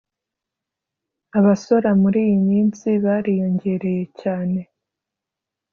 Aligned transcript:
abasora 1.37 1.89
muri 2.01 2.19
iyi 2.25 2.37
minsi 2.49 2.87
bariyongereye 3.03 4.03
cyane 4.21 4.59